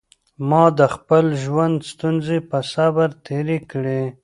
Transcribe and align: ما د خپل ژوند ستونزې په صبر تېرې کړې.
ما 0.49 0.63
د 0.79 0.81
خپل 0.95 1.25
ژوند 1.43 1.77
ستونزې 1.91 2.37
په 2.49 2.59
صبر 2.73 3.09
تېرې 3.25 3.57
کړې. 3.71 4.03